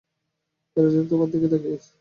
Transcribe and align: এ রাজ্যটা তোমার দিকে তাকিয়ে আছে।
এ 0.77 0.83
রাজ্যটা 0.83 1.07
তোমার 1.11 1.27
দিকে 1.33 1.47
তাকিয়ে 1.51 1.75
আছে। 1.75 1.89